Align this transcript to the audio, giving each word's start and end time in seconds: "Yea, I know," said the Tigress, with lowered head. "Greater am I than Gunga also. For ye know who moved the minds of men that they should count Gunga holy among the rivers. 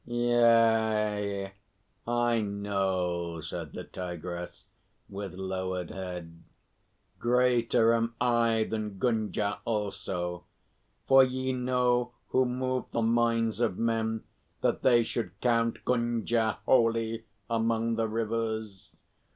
"Yea, 0.03 1.53
I 2.07 2.41
know," 2.41 3.39
said 3.39 3.73
the 3.73 3.83
Tigress, 3.83 4.65
with 5.07 5.35
lowered 5.35 5.91
head. 5.91 6.41
"Greater 7.19 7.93
am 7.93 8.15
I 8.19 8.63
than 8.63 8.97
Gunga 8.97 9.59
also. 9.63 10.43
For 11.07 11.23
ye 11.23 11.53
know 11.53 12.13
who 12.29 12.45
moved 12.45 12.93
the 12.93 13.03
minds 13.03 13.59
of 13.59 13.77
men 13.77 14.23
that 14.61 14.81
they 14.81 15.03
should 15.03 15.39
count 15.39 15.85
Gunga 15.85 16.57
holy 16.65 17.25
among 17.47 17.93
the 17.93 18.07
rivers. 18.07 18.95